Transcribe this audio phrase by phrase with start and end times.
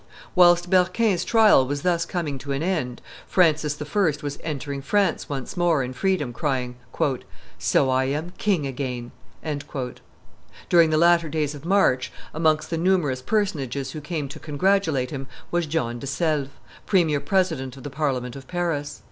[0.33, 4.11] Whilst Berquin's trial was thus coming to an end, Francis I.
[4.23, 6.73] was entering France once more in freedom, crying,
[7.59, 9.11] "So I am king again!"
[10.69, 15.27] During the latter days of March, amongst the numerous personages who came to congratulate him
[15.51, 16.49] was John de Selve,
[16.87, 18.99] premier president of the Parliament of Paris.